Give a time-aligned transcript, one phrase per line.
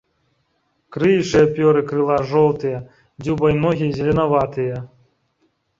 [0.95, 2.83] Крыючыя пёры крыла жоўтыя,
[3.23, 4.75] дзюба і ногі зеленаватыя.